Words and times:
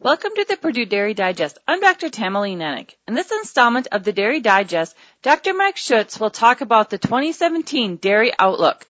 Welcome 0.00 0.30
to 0.36 0.46
the 0.48 0.56
Purdue 0.56 0.86
Dairy 0.86 1.12
Digest. 1.12 1.58
I'm 1.66 1.80
Dr. 1.80 2.08
Tamilee 2.08 2.56
Nennich. 2.56 2.94
In 3.08 3.14
this 3.14 3.32
installment 3.32 3.88
of 3.90 4.04
the 4.04 4.12
Dairy 4.12 4.38
Digest, 4.38 4.94
Dr. 5.22 5.54
Mike 5.54 5.76
Schutz 5.76 6.20
will 6.20 6.30
talk 6.30 6.60
about 6.60 6.88
the 6.88 6.98
2017 6.98 7.96
Dairy 7.96 8.30
Outlook. 8.38 8.86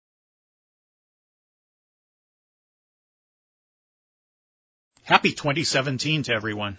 Happy 5.04 5.32
2017 5.32 6.24
to 6.24 6.34
everyone. 6.34 6.78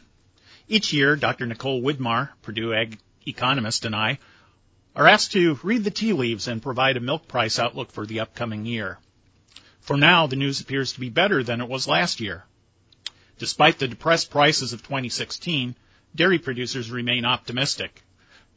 Each 0.69 0.93
year, 0.93 1.17
Dr. 1.17 1.47
Nicole 1.47 1.81
Widmar, 1.81 2.29
Purdue 2.43 2.75
Ag 2.75 2.99
economist, 3.27 3.87
and 3.87 3.97
I 3.97 4.19
are 4.95 5.09
asked 5.09 5.33
to 5.33 5.59
read 5.63 5.85
the 5.85 5.91
tea 5.91 6.13
leaves 6.13 6.49
and 6.49 6.61
provide 6.61 6.99
a 6.99 7.01
milk 7.01 7.29
price 7.29 7.59
outlook 7.59 7.93
for 7.93 8.05
the 8.05 8.21
upcoming 8.21 8.67
year. 8.67 8.99
For 9.81 9.97
now, 9.97 10.27
the 10.27 10.37
news 10.37 10.61
appears 10.61 10.93
to 10.93 11.01
be 11.01 11.09
better 11.09 11.43
than 11.43 11.63
it 11.63 11.69
was 11.71 11.89
last 11.89 12.21
year. 12.21 12.45
Despite 13.39 13.79
the 13.79 13.86
depressed 13.86 14.30
prices 14.30 14.73
of 14.73 14.82
2016, 14.82 15.77
dairy 16.12 16.40
producers 16.40 16.90
remain 16.90 17.25
optimistic. 17.25 18.03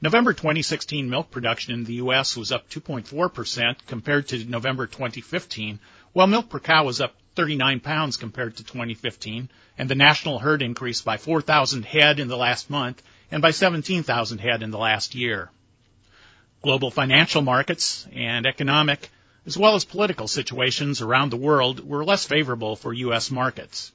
November 0.01 0.33
2016 0.33 1.07
milk 1.07 1.29
production 1.29 1.75
in 1.75 1.83
the 1.83 1.93
U.S. 1.95 2.35
was 2.35 2.51
up 2.51 2.67
2.4% 2.71 3.75
compared 3.85 4.27
to 4.29 4.43
November 4.45 4.87
2015, 4.87 5.79
while 6.13 6.25
milk 6.25 6.49
per 6.49 6.59
cow 6.59 6.83
was 6.83 6.99
up 6.99 7.13
39 7.35 7.79
pounds 7.81 8.17
compared 8.17 8.57
to 8.57 8.63
2015, 8.63 9.49
and 9.77 9.87
the 9.87 9.93
national 9.93 10.39
herd 10.39 10.63
increased 10.63 11.05
by 11.05 11.17
4,000 11.17 11.85
head 11.85 12.19
in 12.19 12.27
the 12.27 12.35
last 12.35 12.71
month 12.71 13.03
and 13.29 13.43
by 13.43 13.51
17,000 13.51 14.39
head 14.39 14.63
in 14.63 14.71
the 14.71 14.79
last 14.79 15.13
year. 15.13 15.51
Global 16.63 16.89
financial 16.89 17.43
markets 17.43 18.07
and 18.11 18.47
economic, 18.47 19.11
as 19.45 19.55
well 19.55 19.75
as 19.75 19.85
political 19.85 20.27
situations 20.27 21.01
around 21.01 21.29
the 21.29 21.37
world 21.37 21.87
were 21.87 22.03
less 22.03 22.25
favorable 22.25 22.75
for 22.75 22.91
U.S. 22.93 23.29
markets. 23.29 23.91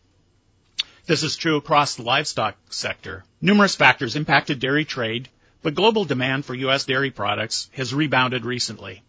This 1.07 1.23
is 1.23 1.37
true 1.37 1.57
across 1.57 1.95
the 1.95 2.03
livestock 2.03 2.57
sector. 2.69 3.25
Numerous 3.41 3.77
factors 3.77 4.17
impacted 4.17 4.59
dairy 4.59 4.85
trade, 4.85 5.29
but 5.63 5.77
global 5.77 6.05
demand 6.05 6.45
for 6.45 6.55
U.S. 6.57 6.85
dairy 6.85 7.13
products 7.13 7.71
has 7.75 7.95
rebounded 7.95 8.45
recently. 8.45 9.05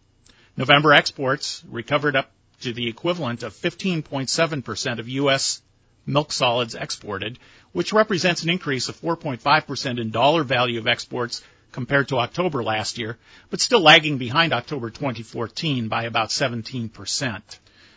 November 0.56 0.92
exports 0.92 1.64
recovered 1.68 2.14
up 2.14 2.30
to 2.60 2.72
the 2.72 2.86
equivalent 2.86 3.42
of 3.42 3.52
15.7% 3.52 4.98
of 5.00 5.08
U.S. 5.08 5.60
milk 6.06 6.30
solids 6.30 6.76
exported, 6.76 7.40
which 7.72 7.92
represents 7.92 8.44
an 8.44 8.50
increase 8.50 8.88
of 8.88 9.00
4.5% 9.00 10.00
in 10.00 10.10
dollar 10.12 10.44
value 10.44 10.78
of 10.78 10.86
exports 10.86 11.42
compared 11.72 12.06
to 12.08 12.18
October 12.20 12.62
last 12.62 12.98
year, 12.98 13.18
but 13.50 13.60
still 13.60 13.80
lagging 13.80 14.18
behind 14.18 14.52
October 14.52 14.90
2014 14.90 15.88
by 15.88 16.04
about 16.04 16.28
17%. 16.28 17.42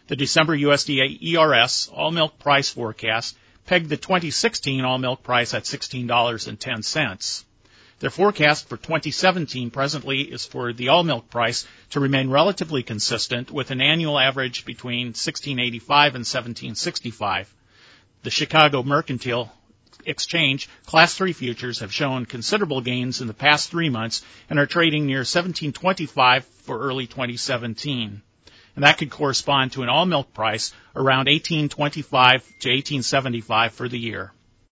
The 0.07 0.15
December 0.15 0.57
USDA 0.57 1.21
ERS 1.21 1.87
all 1.93 2.09
milk 2.09 2.39
price 2.39 2.71
forecast 2.71 3.37
pegged 3.71 3.87
the 3.87 3.95
2016 3.95 4.83
all 4.83 4.97
milk 4.97 5.23
price 5.23 5.53
at 5.53 5.63
$16.10. 5.63 7.43
Their 7.99 8.09
forecast 8.09 8.67
for 8.67 8.75
2017 8.75 9.69
presently 9.69 10.23
is 10.23 10.45
for 10.45 10.73
the 10.73 10.89
all 10.89 11.05
milk 11.05 11.29
price 11.29 11.65
to 11.91 12.01
remain 12.01 12.29
relatively 12.29 12.83
consistent 12.83 13.49
with 13.49 13.71
an 13.71 13.79
annual 13.79 14.19
average 14.19 14.65
between 14.65 15.15
1685 15.15 16.15
and 16.15 16.25
1765. 16.27 17.53
The 18.23 18.29
Chicago 18.29 18.83
Mercantile 18.83 19.49
Exchange 20.05 20.67
Class 20.85 21.15
3 21.15 21.31
futures 21.31 21.79
have 21.79 21.93
shown 21.93 22.25
considerable 22.25 22.81
gains 22.81 23.21
in 23.21 23.27
the 23.27 23.33
past 23.33 23.71
three 23.71 23.89
months 23.89 24.21
and 24.49 24.59
are 24.59 24.65
trading 24.65 25.05
near 25.05 25.19
1725 25.19 26.43
for 26.65 26.77
early 26.77 27.07
2017 27.07 28.21
and 28.75 28.83
that 28.83 28.97
could 28.97 29.09
correspond 29.09 29.73
to 29.73 29.83
an 29.83 29.89
all 29.89 30.05
milk 30.05 30.33
price 30.33 30.73
around 30.95 31.27
1825 31.27 32.41
to 32.43 32.69
1875 32.69 33.73
for 33.73 33.87
the 33.87 33.99
year. 33.99 34.31